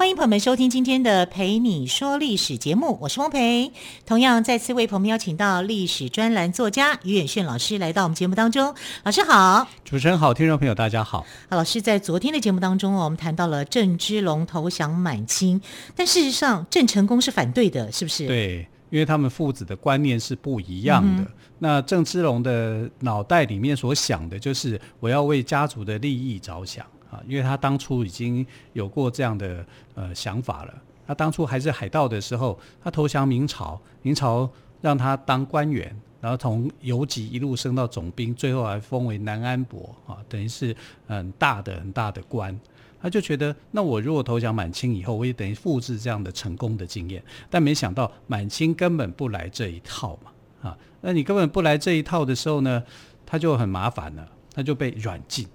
[0.00, 3.70] 欢迎朋友们收听今天的《陪你说历史》节目，我是汪培。
[4.06, 8.74] 同样再次为朋友们邀请到历史专栏作家于远炫老师来到我们节目当中。
[9.04, 11.26] 老师好，主持人好，听众朋友大家好。
[11.50, 15.60] 老师在昨天的节目当中，我们谈到了郑芝龙投降满清，
[15.94, 18.26] 但事实上郑成功是反对的，是不是？
[18.26, 21.22] 对，因为他们父子的观念是不一样的。
[21.24, 21.26] 嗯、
[21.58, 26.86] 那郑芝龙的脑袋里面所想的就是我要为家族的利益着想。
[27.10, 30.74] 啊，因为他当初已经有过这样的呃想法了。
[31.06, 34.48] 他当初还是海盗的时候，他投降明朝，明朝
[34.80, 40.74] 让他当官员，然后从游击一路升到总兵，最后还封为南安伯啊，等于是
[41.08, 42.56] 很大的很大的官。
[43.02, 47.20] 他就觉得，那我如果投降满清以后，我也等于复制这样的成功的经验。
[47.48, 52.82] 但没想到满清根本不来这一套嘛，啊，那你根本不来这一套的时候呢，
[53.24, 55.48] 他就很麻烦了，他就被软禁。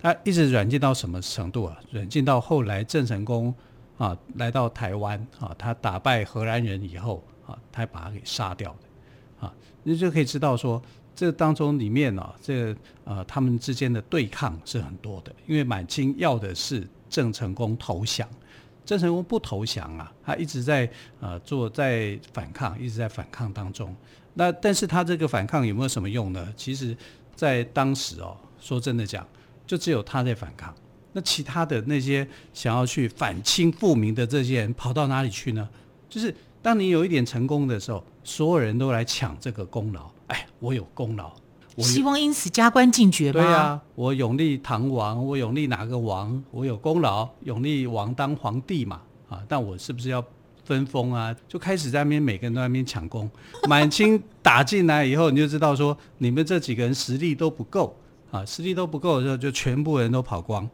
[0.00, 1.80] 他一直软禁到什么程度啊？
[1.90, 3.52] 软禁到后来郑成功
[3.98, 10.80] 啊来到台湾啊，他打败荷兰人以后啊，他把他给杀掉的啊，你就可以知道说，
[11.14, 18.28] 这当中里面啊，这呃他们之间的对抗是很多的，因为满清要的是郑成功投降，
[18.84, 20.88] 郑成功不投降啊，他一直在
[21.20, 23.94] 呃做在反抗，一直在反抗当中。
[24.34, 26.52] 那但是他这个反抗有没有什么用呢？
[26.54, 26.94] 其实，
[27.34, 29.26] 在当时哦，说真的讲。
[29.66, 30.74] 就只有他在反抗，
[31.12, 35.68] 那其他的那些想要去反清复明的这些人跑到哪里去呢？
[36.08, 40.08] 就是当你有一点成功的时候，所有人都来抢这个功劳。
[40.28, 41.32] 哎，我有功劳，
[41.74, 43.40] 我希望因此加官进爵吧？
[43.40, 46.42] 对啊，我永立唐王，我永立哪个王？
[46.50, 49.02] 我有功劳，永立王当皇帝嘛。
[49.28, 50.24] 啊，但我是不是要
[50.64, 51.34] 分封啊？
[51.48, 53.28] 就开始在那边每个人都在那边抢功。
[53.68, 57.96] 满清打进来以后，你就知道说，你们这几个人实力都不够。
[58.36, 60.68] 啊，实力都不够的时候，就全部人都跑光，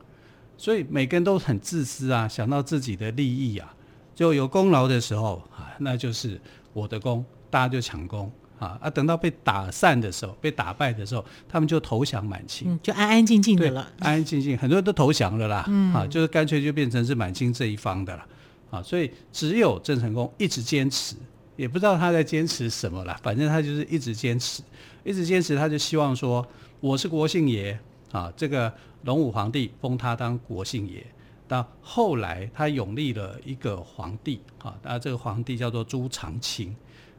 [0.57, 3.73] 所以每个人都很自私啊，想到自己的利益啊，
[4.15, 6.41] 就有功劳的时候啊，那就是
[6.73, 18.27] 我的功，大家就抢功啊啊，等到被打散的时候，被打败的时候，他们就投降满清，嗯，就安安静静的了，安安静静，很多人都投降了啦，嗯，啊，就是干脆就变成是满清这一方的了，
[18.71, 21.17] 啊，所以只有郑成功一直坚持，
[21.57, 24.63] 也不知道他在坚持什么啦，反正他就是一直坚持，
[25.05, 26.47] 一直坚持，他就希望说。
[26.83, 27.79] 我是国姓爷
[28.11, 28.71] 啊，这个
[29.05, 31.07] 隆武皇帝封他当国姓爷。
[31.47, 36.75] 到后来他拥立了一个皇帝啊，那这个皇帝叫做朱常清。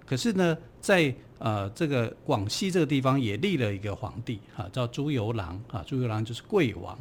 [0.05, 6.99] 可是呢，在呃这个广西这个地方也立了一个皇帝啊，叫朱由榔啊，朱由榔就是贵王。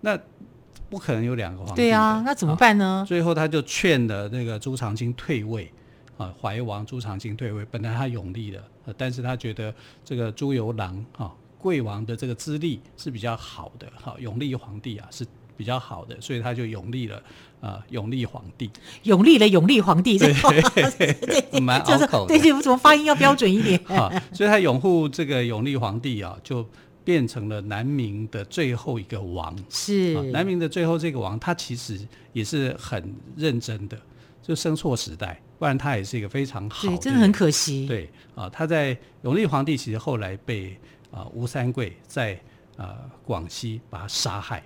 [0.00, 0.16] 那
[0.88, 1.74] 不可能有两个皇帝。
[1.74, 3.04] 对啊，那怎么办呢？
[3.08, 5.68] 最后他就劝了那个朱常清退位
[6.16, 7.66] 啊，怀王朱常清退位。
[7.68, 8.62] 本来他拥立的，
[8.96, 9.74] 但是他觉得
[10.04, 11.34] 这个朱由榔啊。
[11.58, 17.20] 贵王的这个资历是比较好的，哈，永历皇帝啊是比较好的，所以他就永历了
[17.60, 18.70] 啊，永历皇帝，
[19.04, 20.32] 永历了永历皇帝，对，
[21.60, 23.80] 蛮拗口的，对，怎么发音要标准一点？
[23.84, 26.64] 好，所以他拥护这个永历皇帝啊，就
[27.02, 29.56] 变成了南明的最后一个王。
[29.70, 31.98] 是南明的最后这个王，他其实
[32.32, 33.98] 也是很认真的，
[34.42, 37.86] 就生错时代，不然他也是一个非常好的，对，真的很可惜。
[37.86, 40.78] 对啊，他在永历皇帝其实后来被。
[41.10, 42.38] 啊，吴三桂在
[42.76, 44.62] 啊广西把他杀害，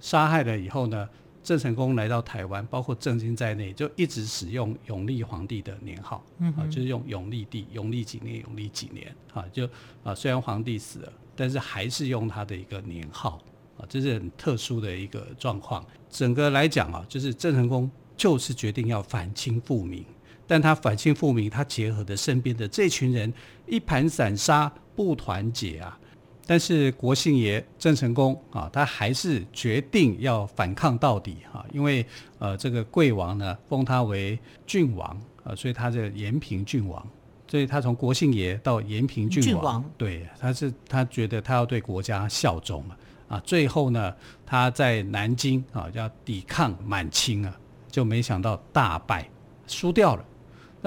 [0.00, 1.08] 杀害了以后呢，
[1.42, 9.68] 郑成功来到台湾，包括郑经在内，就一直使用永历皇帝的年号，嗯、啊，就是用永历帝，永历几年，永历几年，啊，就
[10.04, 13.40] 啊虽然皇帝死了，但是还是用他的一个年号，
[13.78, 15.84] 啊，这是很特殊的一个状况。
[16.10, 20.04] 整个来讲啊，就是郑成功就是决定要反清复明，
[20.48, 23.32] 但他反清复明，他结合的身边的这群人
[23.68, 24.72] 一盘散沙。
[24.98, 25.96] 不团结啊！
[26.44, 31.66] 但是国姓爷郑成功啊，他还是决定要反抗到底哈、啊。
[31.72, 32.04] 因为
[32.40, 34.36] 呃，这个贵王呢封他为
[34.66, 37.08] 郡王啊，所以他这个延平郡王，
[37.46, 42.98] 所以他从国姓爷到延平郡王，郡王对，他是他觉得他要对国家效忠啊。
[43.28, 44.12] 啊，最后呢，
[44.44, 47.56] 他在南京啊要抵抗满清啊，
[47.88, 49.30] 就没想到大败，
[49.68, 50.24] 输掉了。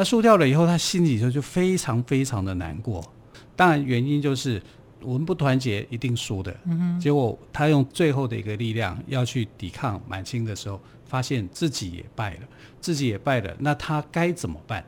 [0.01, 3.03] 那输掉了以后，他心里头就非常非常的难过。
[3.55, 4.59] 当然，原因就是
[4.99, 6.51] 我们不团结，一定输的。
[6.65, 6.99] 嗯。
[6.99, 12.39] 结果他用最后的一个力量要去抵抗满清的时候，发现自己也败了，
[12.79, 13.55] 自己也败了。
[13.59, 14.83] 那他该怎么办？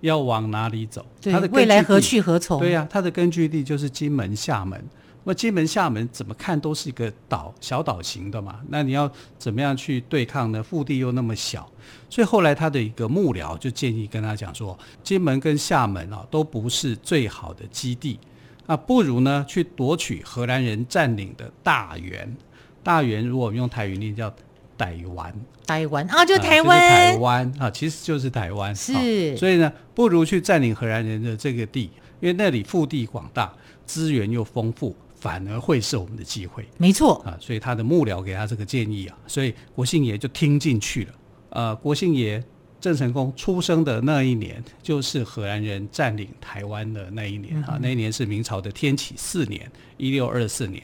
[0.00, 1.04] 要往哪里走？
[1.20, 2.58] 他，的未来何去何从？
[2.58, 4.82] 对呀、啊，它的根据地就是金门、厦门。
[5.26, 8.60] 那么金门、厦门怎么看都是一个岛，小岛型的嘛。
[8.68, 10.62] 那你要怎么样去对抗呢？
[10.62, 11.66] 腹地又那么小，
[12.10, 18.20] 所以后来他的一个幕僚就建议跟他讲说，金门跟厦门啊都不是最好的基地，
[18.66, 22.36] 那不如呢去夺取荷兰人占领的大员。
[22.82, 24.30] 大员如果我们用台语念叫
[24.76, 25.34] 台湾，
[25.66, 28.76] 台湾啊，就台湾，台湾啊，其实就是台湾。
[28.76, 31.84] 是，所以呢，不如去占领荷兰人的这个地，
[32.20, 33.50] 因为那里腹地广大，
[33.86, 34.94] 资源又丰富。
[35.24, 41.14] 反而会是我们的机会，没错啊，所以他的幕僚给他这个建议啊，所以国姓爷就听进去了。
[41.48, 42.44] 呃，国姓爷
[42.78, 49.66] 郑成功出生的那一年，就是荷兰人占领台湾的那一年啊，那一年是明朝的天启四年，
[49.96, 50.82] 一六二四年。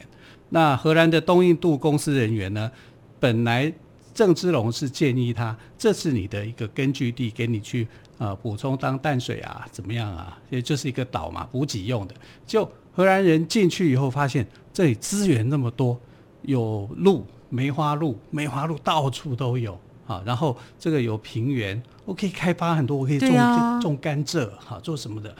[0.49, 2.73] 那荷兰的东印度公司人员呢，
[3.19, 3.71] 本来
[4.15, 10.41] 郑芝龙是建议他，这是你的一个根据地，给你去呃补充当淡水啊，怎么样啊？
[10.49, 12.15] 也就是一个岛嘛，补给用的，
[12.47, 12.67] 就。
[13.01, 15.99] 荷兰人进去以后，发现这里资源那么多，
[16.43, 19.73] 有鹿、梅花鹿、梅花鹿到处都有
[20.07, 20.23] 啊。
[20.27, 25.35] 然后这个有平原，我可以开发很多，我可以种、啊、种甘蔗，哈，做什么的，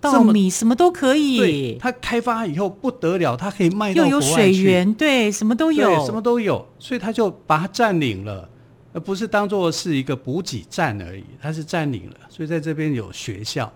[0.00, 1.38] 稻米什么都可以。
[1.38, 3.92] 对，它开发以后不得了，它可以卖。
[3.92, 8.48] 又有水源，对，什么都有，什么都有，所以他就把它占领了，
[8.92, 12.16] 而不是当做是一个补给站而已，它是占领了。
[12.28, 13.72] 所以在这边有学校。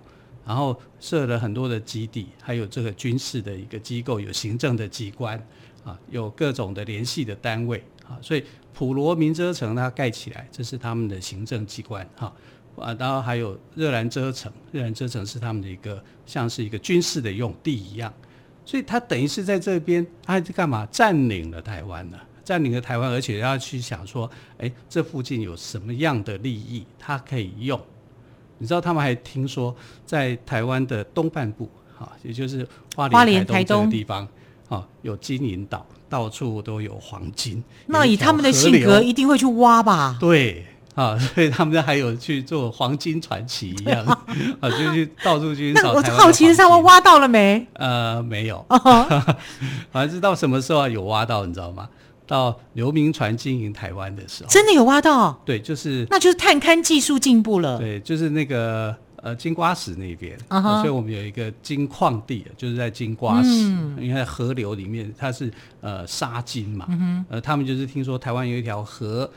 [0.49, 5.39] 然后设了很多的基地，还有这个军事的一个机构，有行政的机关
[5.85, 8.43] 啊，有各种的联系的单位啊，所以
[8.73, 12.33] 普罗民遮城它盖起来，这是他们的行政机关哈
[12.77, 18.11] 啊，然后还有热兰遮城，热兰遮城是他们的一个像是一个军事的用地一样，
[18.65, 22.19] 所以他等于是在这边，他干嘛占领了台湾呢？
[22.43, 27.79] 占领了台湾，而且要去想说，哎，这附近有什么样的利益，他可以用。
[28.59, 29.75] 你知道他们还听说，
[30.05, 34.27] 在台湾的东半部，哈，也就是花莲、台东这个地方，
[34.69, 37.63] 啊，有金银岛，到处都有黄金。
[37.87, 40.17] 那以他们的性格，一定会去挖吧？
[40.19, 44.05] 对，啊， 所以他们还有去做黄金传奇一样，
[44.61, 45.83] 啊，就去到处去找。
[45.83, 47.65] 那我好奇是，他们挖到了没？
[47.75, 49.07] 呃，没有，好
[49.95, 51.89] 像是到什么时候有挖到，你知道吗？
[52.29, 55.33] 到刘铭传经营台湾的时候，真的有挖到？
[55.47, 57.79] 对，就是那就是探勘技术进步了。
[57.79, 60.81] 对，就是那个呃金瓜石那边，uh -huh.
[60.83, 69.29] 所以我们有一个金矿地，就是在金瓜石，嗯、因为在河流里面它是呃沙金嘛、嗯，呃他们就是听说台湾有一条河，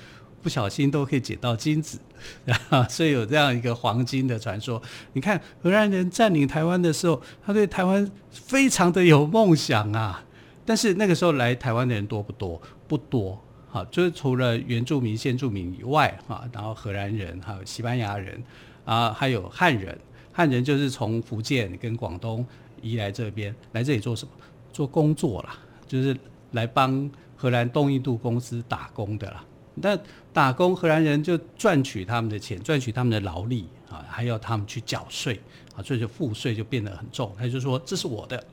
[0.44, 1.98] 不小心都可以捡到金子，
[2.90, 4.82] 所以有这样一个黄金的传说。
[5.14, 10.26] 你看荷兰人占领台湾的时候，他对台湾非常的有梦想啊。
[10.64, 12.62] 但是那个时候来台湾的人多不多？
[12.92, 18.44] 不多，好，就是除了原住民、先住民以外，哈，然后荷兰人、还有西班牙人，
[18.84, 19.98] 啊，还有汉人。
[20.34, 22.46] 汉人就是从福建跟广东
[22.82, 24.32] 移来这边，来这里做什么？
[24.74, 25.58] 做工作啦，
[25.88, 26.14] 就是
[26.52, 29.42] 来帮荷兰东印度公司打工的啦。
[29.76, 29.98] 那
[30.34, 35.40] 打工，荷兰人就赚取他们的钱，赚取他们的劳力啊，还要他们去缴税
[35.78, 37.34] 啊，所以就赋税就变得很重。
[37.38, 38.44] 他就说：“这是我的。”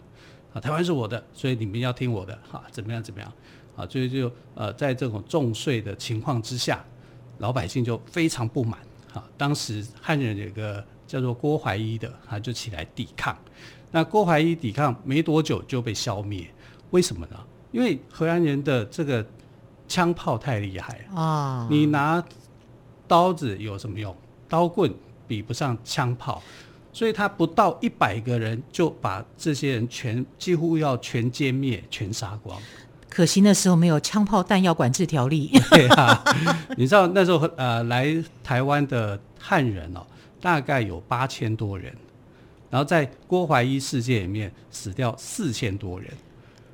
[0.55, 3.31] 啊，台湾是我的，所以你们要听我的，哈，怎么样怎么样，
[3.79, 6.85] 啊，所以就呃，在这种重税的情况之下，
[7.39, 8.81] 老百姓就非常不满，
[9.15, 13.39] 啊，当时汉人有一个叫做郭怀一的，他就起来抵抗，
[13.93, 16.45] 那郭怀一抵抗没多久就被消灭，
[16.91, 17.37] 为什么呢？
[17.71, 19.25] 因为荷兰人的这个
[19.87, 22.25] 枪炮太厉害啊，你拿
[23.07, 24.13] 刀子有什么用？
[24.49, 24.93] 刀棍
[25.29, 26.43] 比不上枪炮。
[26.91, 32.61] 所以他不到一百个人就把这些人全几乎要全歼灭、全杀光。
[33.09, 35.51] 可惜那时候没有枪炮弹药管制条例。
[35.71, 36.23] 对啊，
[36.77, 40.07] 你知道那时候呃来台湾的汉人哦，
[40.41, 41.93] 大概有八千多人，
[42.71, 46.11] 然后在郭怀一事件里面死掉四千多人。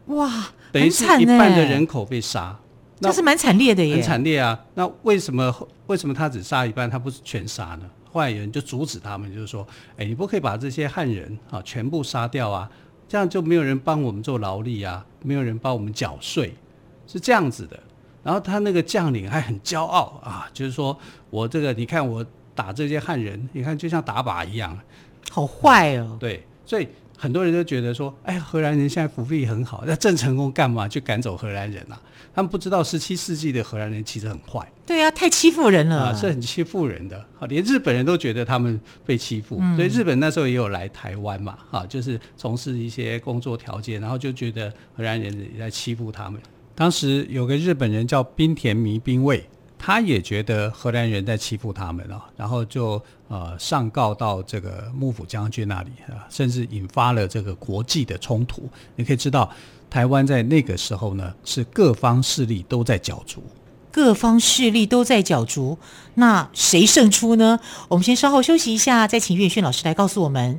[0.07, 2.59] 哇，等于是一半的人口被杀，
[3.01, 3.95] 这是蛮惨烈的耶。
[3.95, 4.59] 很惨烈啊！
[4.75, 7.89] 那为什么为什么他只杀一半，他不是全杀呢？
[8.13, 12.71] 后来有人就阻止他们，就是说，哎，你不可以把这些汉人啊全部杀掉啊，
[13.15, 16.53] 这样就没有人帮我们做劳力啊，没有人帮我们缴税，
[17.07, 17.79] 是这样子的。
[18.25, 20.99] 然后他那个将领还很骄傲啊，就是说
[21.31, 24.77] 我这个，你看我打这些汉人，你看就像打靶一样，
[25.31, 26.17] 好坏哦。
[26.19, 32.01] 对，所以很多人都觉得说，哎，荷兰人现在福利很好，那郑成功干嘛去赶走荷兰人啊？
[32.35, 37.25] 他们不知道十七世纪的荷兰人其实很坏，对啊，太欺负人了啊，是很欺负人的。
[37.39, 46.41] 好，连日本人都觉得他们被欺负，嗯，所以日本那时候也有来台湾嘛，哈，就是从事一些工作条件，然后就觉得荷兰人也在欺负他们。
[46.75, 49.49] 当时有个日本人叫滨田弥兵卫，
[49.87, 52.99] 他也觉得荷兰人在欺负他们啊，然后就
[53.29, 58.67] 呃上告到这个幕府将军那里啊，甚至引发了这个国际的冲突。
[58.97, 59.51] 你可以知道，
[59.91, 63.43] 台湾在那个时候呢，是各方势力都在角逐，
[63.93, 65.77] 各方势力都在角逐，
[66.15, 67.61] 那谁胜出呢？
[67.89, 70.59] 我们先稍后休息一下，再请岳轩老师来告诉我们。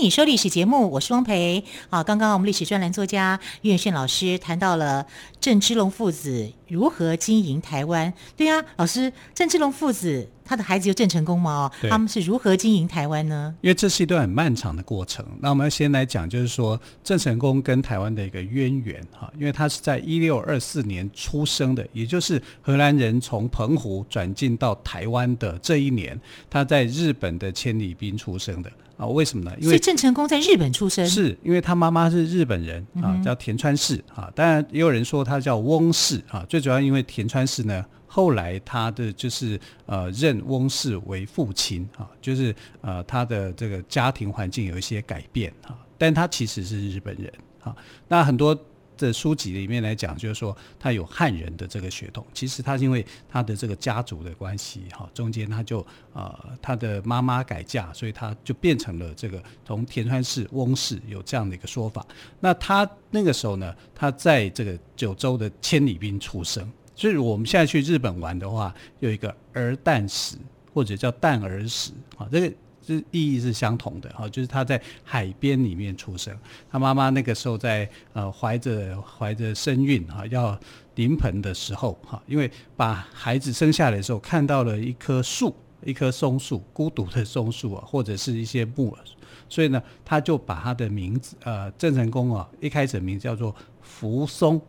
[0.00, 1.62] 你说历史节目，我是汪培。
[1.90, 5.06] 好，刚刚我们历史专栏作家岳轩老师谈到了
[5.42, 8.10] 郑芝龙父子如何经营台湾。
[8.34, 11.52] 对呀、老师，郑芝龙父子他的孩子就郑成功嘛？
[11.52, 13.54] 哦，他们是如何经营台湾呢？
[13.60, 15.24] 因为这是一段很漫长的过程。
[15.38, 28.68] 那我们要先来讲，就是说郑成功跟台湾的一个渊源哈，因为他是在一六二四年出生的，也就是荷兰人从澎湖转进到台湾的这一年，他在日本的千里滨出生的。
[28.96, 29.56] 啊，为什么呢？
[29.60, 34.28] 因为郑成功在日本出生，是因为他妈妈是日本人啊，叫田川氏啊。
[34.34, 36.44] 当然，也有人说他叫翁氏啊。
[36.48, 47.76] 最主要因为田川氏呢，后来他的就是呃认翁氏为父亲啊，就是呃他的这个家庭环境有一些改变啊，但他其实是日本人啊。
[48.08, 48.58] 那很多。
[49.00, 55.78] 的书籍里面来讲，就是说他有汉人的这个血统，其实他因为他的这个家族的关系，哈，中间他就
[56.12, 62.06] 呃他的妈妈改嫁，所以他就变成了这个从田川氏、翁氏有这样的一个说法。
[62.40, 70.36] 那他那个时候呢，他在这个九州的千里兵出生，所以我们现在去日本玩的话，有一个儿诞史
[70.74, 72.52] 或者叫诞儿史啊，这个。
[72.82, 76.34] 是意义是相同的哈，就是他在海边里面出生，
[76.72, 80.58] 他妈妈那个时候在呃怀着怀着身孕哈，要
[80.94, 85.54] 临盆的时候哈，因为把孩子生下来的时候看到了一棵树，
[85.84, 89.04] 一棵松树，孤独的松树啊，或者是一些木耳，
[89.46, 94.60] 所以呢，他就把他的名字呃郑成功啊，一开始名字叫做福松，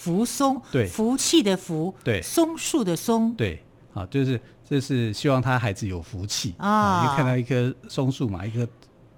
[0.00, 4.40] 福松，对，福气的福，对，松树的松，对，啊，就是。
[4.70, 7.02] 这是希望他孩子有福气啊！
[7.02, 8.64] 你看到一棵松树嘛，一棵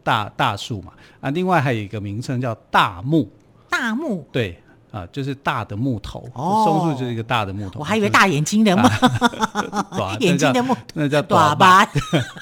[0.03, 1.29] 大大树嘛啊。
[1.29, 3.31] 另外还有一个名称叫大木，
[3.69, 4.59] 大木对
[4.91, 6.27] 啊，就是大的木头。
[6.33, 7.81] 哦，松树就是一个大的木头。
[7.81, 11.87] 我还以为大眼睛的木，啊、 眼睛的木，那叫短巴。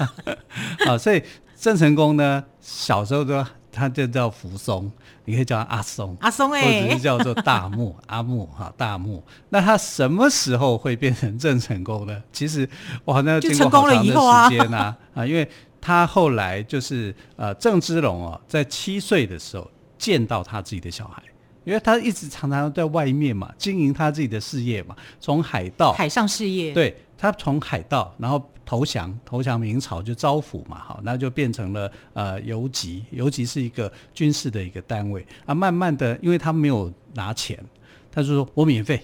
[0.87, 1.21] 啊，所以
[1.57, 3.45] 郑成功呢，小时候都。
[3.73, 4.91] 他就叫福松，
[5.25, 9.23] 你可以叫他阿松，阿松哎、欸，或者是叫做大木 阿木哈大木。
[9.49, 12.23] 那他什么时候会变成郑成功呢？
[12.33, 12.69] 其实
[13.05, 14.13] 哇，那经过好长的
[14.51, 15.49] 时间啊 啊，因为
[15.81, 21.23] 他后来就是呃郑芝龙哦，在七岁的时候见到他自己的小孩，
[21.65, 28.51] 因为他一直常常在外面嘛，经营他自己的事业嘛，从海盗海上事业，对，他从海盗然后。
[28.71, 35.53] 投降，投降明朝就招抚嘛，好，那就变成了呃游击，游击是一个军事的一个单位啊。
[35.53, 37.59] 慢慢的，因为他没有拿钱，
[38.13, 39.03] 他就说我免费，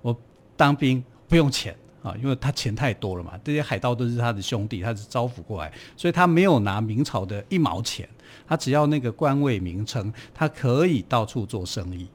[0.00, 0.18] 我
[0.56, 3.38] 当兵不用钱啊，因为他钱太多了嘛。
[3.44, 8.08] 这些海盗都是他的兄弟，他是招抚过来，所以他没有拿明朝的一毛钱，
[8.46, 12.08] 他只要那个官位名称，他可以到处做生意。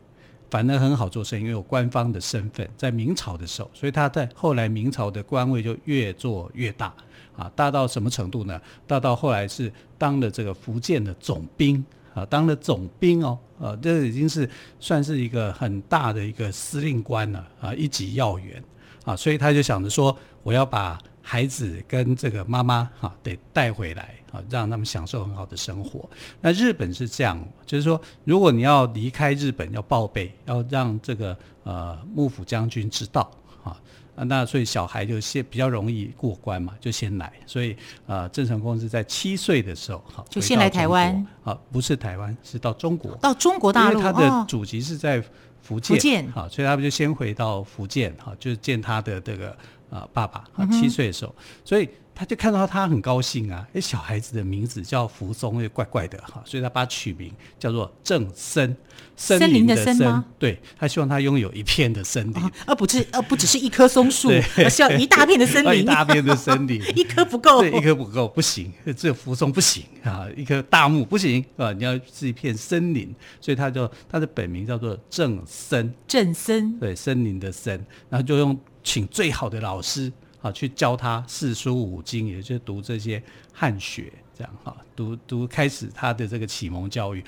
[0.50, 6.94] 反而很好做生意，因为有官方的身份，在明朝的时候，所以他在后来明朝的官位就越做越大，
[7.36, 8.60] 啊，大到什么程度呢？
[8.88, 18.64] 大到后来是当了这个福建的总兵，啊，当了总兵哦，呃，这已经是算是一个很大的一个司令官了，啊，一级要员，
[19.06, 21.00] 啊，所以他就想着说，我要把。
[21.32, 26.10] 孩子跟这个妈妈哈得带回来啊，让他们享受很好的生活。
[26.42, 33.30] 那日本是这样，就是说，如果你要离开日本，要报备，要让这个呃幕府将军知道
[33.64, 33.78] 啊，
[34.16, 37.32] 那所以小孩就先比较容易过关嘛，就先来。
[37.46, 45.24] 所以呃，郑成功是在七岁的时候哈，就先来台湾啊，不是台湾，是到中国，到中国大陆，因为他的祖籍是在
[45.62, 49.56] 福建，福建好，所以他们就先回到福建哈，就是见他的这个。
[49.90, 58.76] 啊，爸爸啊，七岁的时候，嗯、所以他就看到他很高兴啊，哎，小孩子的名字叫福松，又怪怪的哈，所以他把他取名叫做正森，
[59.16, 60.26] 森林的森吗？
[60.38, 77.80] 对，他希望他拥有一片的森林，而不是而不只是一棵松树，而是要一大片的森 林，一大片的森林， 一棵不够，对，一棵不够，不行，只有福松不行啊，一棵大木不行啊，你要是一片森林，所以他就他的本名叫做正森，正森，对，森林的森，
[78.10, 80.12] 然后就用请最好的老师。
[80.42, 83.22] 啊，去教他四书五经，也就是读这些
[83.52, 87.22] 汉学，这样哈，读读开始他的这个启蒙教育。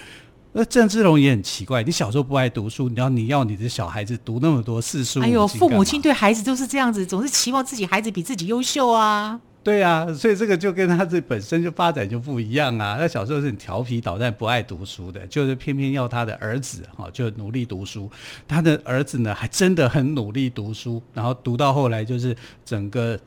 [0.53, 9.41] 那郑芝龙也很奇怪，你小时候不爱读书，你要你要你的小孩子读那么多四书五经，哎呦，父母亲对孩子都是这样子，总是期望自己孩子比自己优秀啊。
[9.63, 12.97] 对啊，所以这个就跟他这本身就发展就不一样啊。
[12.99, 18.09] 他小时候是很调皮捣蛋，不爱读书的，就是偏偏要他的儿子哈，就努力读书。
[18.47, 23.19] 他的儿子呢，还真的很努力读书，然后读到后来就是整个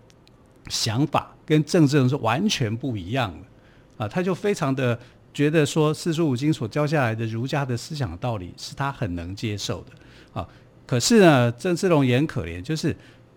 [0.68, 4.08] 想法跟郑芝龙是完全不一样的啊。
[4.08, 4.98] 他就非常的
[5.32, 10.48] 觉得说四书五经所教下来的儒家的思想道理是他很能接受的啊。
[10.84, 12.96] 可是呢，郑芝龙也很可怜，就是。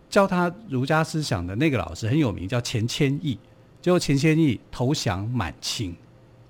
[0.09, 3.37] 教他儒家思想的那个老师很有名，叫钱谦益。
[3.79, 5.95] 结果钱谦益投降满清，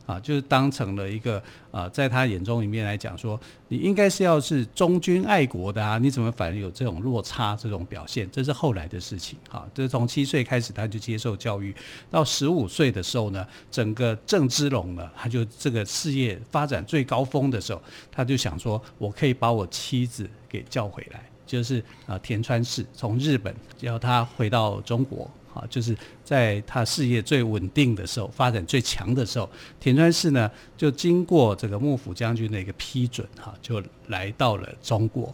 [0.07, 8.27] 啊，就是当成了一个啊，在他眼中里面来讲说，你应该是要是忠君爱国的啊，你怎么反而有这种落差这种表现？
[8.31, 9.37] 这是后来的事情。
[9.49, 11.75] 哈，这是从七岁开始他就接受教育，
[12.09, 17.79] 到十五岁的时候呢，整个郑芝龙呢，他就这个事业发展最高峰的时候，
[18.11, 21.23] 他就想说，我可以把我妻子给叫回来。
[21.47, 29.49] 就是啊，田川氏从日本叫他回到中国啊，就是在他事业最稳定的时候，发展最强的时候，
[29.79, 35.33] 田川氏呢就经过这个幕府将军的一个批准哈，就来到了中国。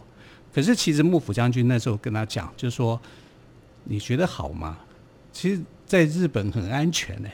[0.52, 2.98] 可是其实幕府将军那时候跟他讲，就是说
[3.82, 4.78] 你觉得好吗？
[5.32, 7.28] 其实在日本很安全呢，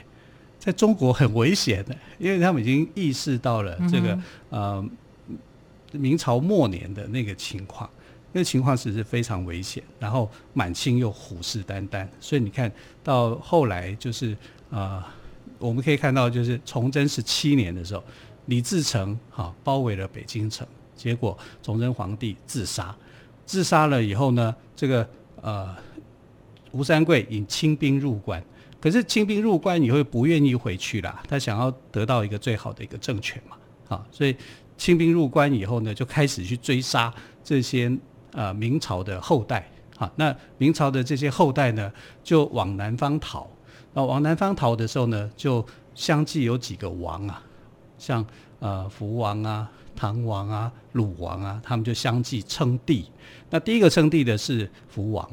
[0.58, 4.84] 在中国很危险的，因为他们已经意识到了这个呃
[5.92, 7.88] 明朝末年的那个情况。
[8.32, 12.70] 那个情况其实非常危险，然后满清又虎视眈眈，所以你看
[13.02, 14.36] 到后来就是
[14.70, 15.02] 呃，
[15.58, 18.04] 我们可以看到就是崇祯十七年的时候，
[18.46, 20.64] 李自成哈包围了北京城，
[20.94, 22.94] 结果崇祯皇帝自杀，
[23.44, 25.08] 自杀了以后呢，这个
[25.42, 25.74] 呃
[26.70, 28.40] 吴三桂引清兵入关，
[28.80, 33.56] 可是清兵入关以后不愿意回去了，他想要得到一个最好的一个政权嘛，
[33.88, 34.36] 啊，所以
[34.78, 37.12] 清兵入关以后呢，就开始去追杀
[37.42, 37.90] 这些。
[38.32, 43.48] 呃，明朝的后代，哈，那明朝的这些后代呢，就往南方逃。
[43.92, 47.42] 那往南方逃的时候呢，就相继有几个王啊，
[47.98, 48.24] 像
[48.60, 53.10] 呃福王啊、唐王啊、鲁王啊，他们就相继称帝。
[53.50, 55.28] 那第一个称帝的是福王，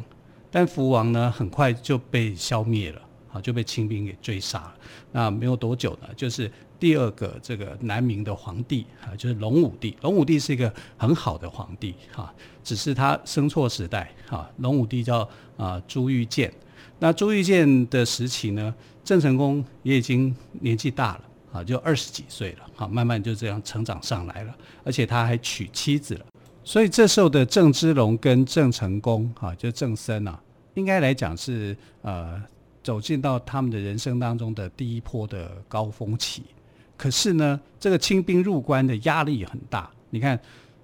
[0.50, 3.02] 但福王呢，很快就被消灭了，
[3.34, 4.76] 啊，就被清兵给追杀了。
[5.12, 6.52] 那没有多久呢，就是。
[6.80, 9.98] 第二个这个南明的皇帝啊，就是隆武帝。
[10.02, 14.50] 隆武帝是一个很好的皇帝哈，只是他生错时代哈。
[14.58, 16.54] 隆武帝叫啊朱玉建，
[17.00, 21.22] 那朱玉建的时期呢，郑成功也已经年纪大了
[21.54, 26.26] 啊，就二十几岁了啊，慢慢就这样成长上来了，而且他还娶妻子了。
[26.63, 30.40] 所以这时候的郑芝龙跟郑成功啊，就郑森啊，
[30.76, 32.42] 应该来讲是呃
[32.84, 36.44] 走进到他们的人生当中的第一波的高峰期。
[36.98, 39.90] 可是呢，这个清兵入关的压力很大。
[40.10, 40.38] 你看，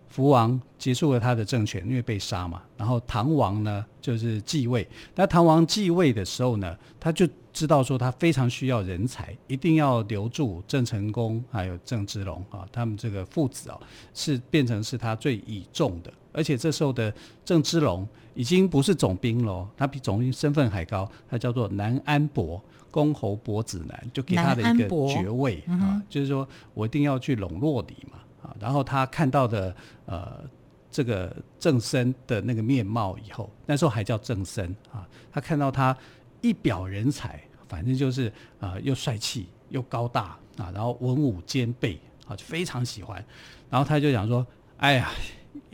[0.07, 2.61] 福王结束了他的政权，因为被杀嘛。
[2.77, 4.87] 然后唐王呢，就是继位。
[5.15, 13.79] 那唐王继位的时候呢，他就知道说他非常需要人才，一定要留住郑成功还有郑芝龙啊，他们这个父子啊，
[14.13, 16.11] 是变成是他最倚重的。
[16.33, 17.13] 而且这时候的
[17.45, 22.61] 郑芝龙已经不是总兵了，他比总兵身份还高，他叫做南安伯。
[22.91, 28.55] 公侯伯子男，就给他的一个爵位、嗯、啊，就是说我一定要去笼络你嘛啊。
[28.59, 30.43] 然后他看到的呃
[30.91, 35.09] 这个郑森的那个面貌以后，那时候还叫郑森啊。
[35.31, 35.97] 他看到他
[36.43, 43.25] 一表人才，反正就是啊又帅气又高大啊，然后文武兼备啊，就非常喜欢。
[43.71, 44.45] 然后他就想说
[44.77, 45.09] ：“哎呀，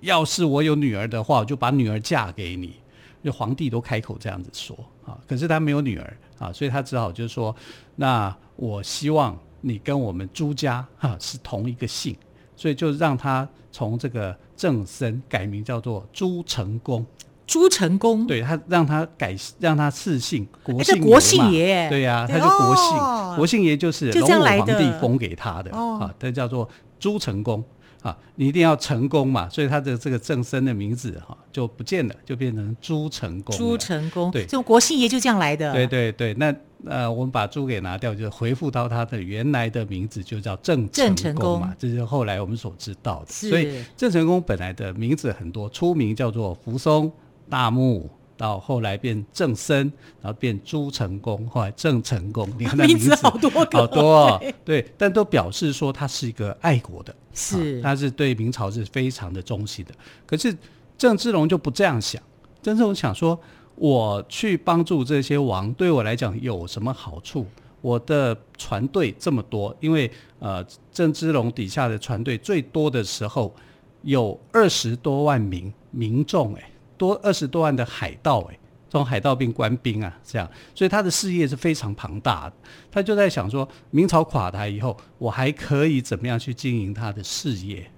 [0.01, 2.75] 要是我有女儿的话，我就把女儿嫁给你。”
[3.21, 6.17] 就皇帝都开口这样子说啊，可是他没有女儿。
[6.37, 7.53] 啊，所以他只好就是说，
[7.97, 12.15] 那我希望你跟我们朱家哈是同一个姓，
[12.55, 17.05] 所以就让他从这个郑森改名叫做朱成功。
[17.49, 21.07] 朱成功，对他让他改让他赐姓国姓爷嘛。
[21.07, 27.63] 国姓爷，对呀、啊，他就国姓，哦、国姓爷就是隆武皇帝封给他的啊，他叫做朱成功。
[28.01, 33.53] 啊，你一定要成功嘛，所以他的这个正身的名字哈就不见了，就变成朱成功。
[33.57, 35.73] 朱成功，对，这种国姓爷就这样来的。
[35.73, 41.75] 对对对，那呃，我们把朱给拿掉，就回复到他的原来的名字，就叫郑郑成功嘛。
[41.77, 43.33] 这是后来我们所知道的。
[43.33, 47.11] 所以郑成功本来的名字很多，初名叫做扶松
[47.49, 52.47] 大木，到后来变郑森，然后变朱成功，后来郑成功。
[52.57, 54.43] 你看 他名字，好多个，好多哦。
[54.63, 59.93] 对，但都表示说他是一个爱国的，是、啊、他是对明朝是非常的忠心的。
[60.25, 60.55] 可是
[60.97, 62.21] 郑芝龙就不这样想，
[62.61, 63.39] 郑芝龙想说。
[63.81, 67.45] 我去帮助这些王，对我来讲有什么好处？
[67.79, 73.55] 我的船队这么多，因为呃，郑芝龙底下的船队最多的时候
[74.01, 78.59] 有二十多万名民众，哎，多二十多万的海盗，哎，
[78.89, 82.53] 从海盗变官兵啊，这样，所以他的事业是非常庞大的。
[82.91, 87.89] 他就在想说，明朝垮台以后，我还可以怎么样去经营他的事业？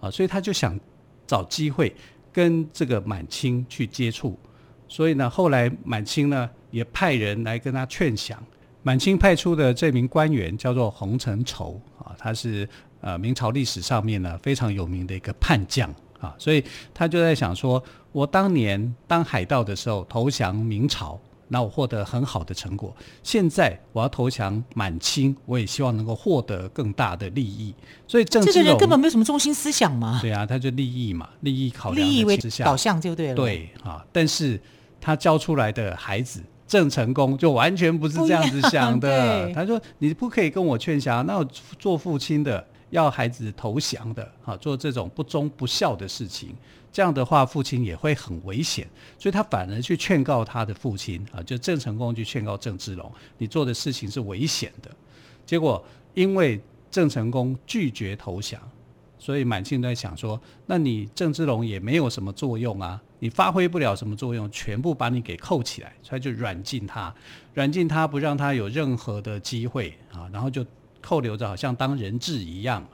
[0.00, 0.78] 啊，所以他就想
[1.26, 1.94] 找机会
[2.32, 4.38] 跟这个满清去接触。
[4.88, 8.42] 所以呢，后来满清呢也派人来跟他劝降。
[8.82, 12.68] 满清派出的这名官员叫做洪承畴啊，他是
[13.00, 22.94] 呃明朝历史上面呢非常有名的一个叛将啊，所以他就在想说，我当年当海盗的时候投降明朝，那我获得很好的成果。
[23.22, 27.74] 现在我要投降满清，我也希望能够获得更大的利益。
[28.06, 30.18] 所以郑这个人根本没有什么中心思想嘛。
[30.20, 33.34] 对啊，他就利益嘛，利益考量利益为导向就对了。
[33.34, 34.60] 对啊，但是。
[34.98, 39.52] 他教出来的孩子郑成功就完全不是这样子想的。
[39.52, 41.46] 他说：“你不可以跟我劝降，那我
[41.78, 42.66] 做父亲的
[42.96, 46.54] 要孩子投降的，啊，做这种不忠不孝的事情，
[46.90, 48.88] 这样的话父亲也会很危险。
[49.18, 54.90] 所以他反而去劝告他的父亲啊，就郑成功去劝告郑芝龙，你做的事情是危险的。
[55.44, 58.60] 结果因为郑成功拒绝投降。”
[59.18, 67.12] 所以满清在想说，那你郑芝龙也没有什么作用啊，你发挥不了什么作用，全部把你给扣起来，所以就软禁他，
[67.54, 70.64] 软禁他不让他有任何的机会啊，然后就
[71.06, 72.84] 扣留着，好像当人质一样。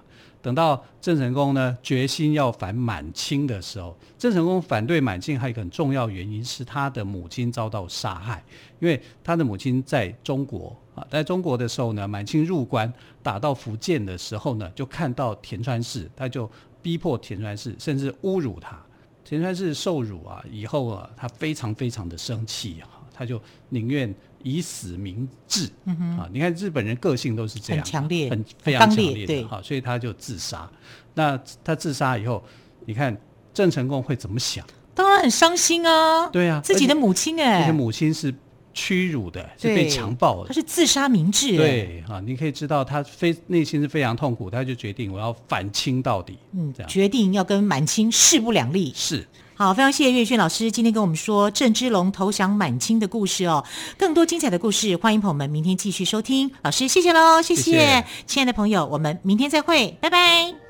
[0.42, 8.44] 等到郑成功呢决心要反满清的时候，郑成功反对满清还有一个很重要原因是他的母亲遭到杀害，
[8.80, 16.50] 因为他的母亲在中国啊，在中国的时候呢，满清入关打到福建的时候呢，就看到田川氏，他就
[16.82, 18.76] 逼迫田川氏，甚至侮辱他。
[19.24, 24.12] 田川氏受辱啊，以后啊，他非常非常的生气啊，他就宁愿。
[24.42, 30.68] 以死明志，嗯，啊，你看日本人个性都是这样，很强烈，很非常强烈的，对，好，所以他就自杀。
[31.14, 32.42] 那他自杀以后，
[32.86, 33.16] 你看
[33.52, 34.64] 郑成功会怎么想？
[34.94, 38.34] 当然很伤心啊，对啊，自己的母亲哎，自己的母亲是
[38.74, 46.90] 屈辱的，是被强暴的，他是自杀明志，对啊，你可以知道他非内心是非常痛苦，他就决定我要反清到底，嗯，这样。
[46.90, 49.26] 决定要跟满清势不两立，是。
[49.54, 53.64] 好，非常谢谢岳轩老师今天跟我们说郑芝龙投降满清的故事哦。
[53.96, 56.50] 更多精彩的故事，欢迎朋友们明天继续收听。
[56.62, 60.61] 老师，谢谢喽，谢谢，谢谢亲爱的朋友，我们明天再会，拜拜。